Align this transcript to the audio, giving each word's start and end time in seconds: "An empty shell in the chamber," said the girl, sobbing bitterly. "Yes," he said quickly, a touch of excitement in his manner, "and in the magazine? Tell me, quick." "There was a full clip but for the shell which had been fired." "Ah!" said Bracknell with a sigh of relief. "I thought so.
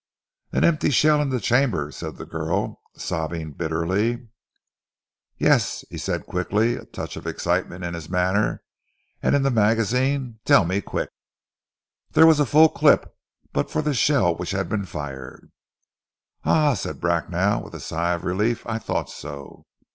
"An 0.51 0.63
empty 0.63 0.89
shell 0.89 1.21
in 1.21 1.29
the 1.29 1.39
chamber," 1.39 1.91
said 1.91 2.17
the 2.17 2.25
girl, 2.25 2.81
sobbing 2.97 3.51
bitterly. 3.51 4.29
"Yes," 5.37 5.85
he 5.91 5.97
said 5.99 6.25
quickly, 6.25 6.73
a 6.75 6.85
touch 6.85 7.17
of 7.17 7.27
excitement 7.27 7.83
in 7.83 7.93
his 7.93 8.09
manner, 8.09 8.63
"and 9.21 9.35
in 9.35 9.43
the 9.43 9.51
magazine? 9.51 10.39
Tell 10.43 10.65
me, 10.65 10.81
quick." 10.81 11.11
"There 12.13 12.25
was 12.25 12.39
a 12.39 12.47
full 12.47 12.69
clip 12.69 13.15
but 13.53 13.69
for 13.69 13.83
the 13.83 13.93
shell 13.93 14.33
which 14.35 14.49
had 14.57 14.67
been 14.69 14.85
fired." 14.85 15.51
"Ah!" 16.43 16.73
said 16.73 16.99
Bracknell 16.99 17.61
with 17.61 17.75
a 17.75 17.79
sigh 17.79 18.13
of 18.15 18.23
relief. 18.25 18.65
"I 18.65 18.79
thought 18.79 19.07
so. 19.11 19.67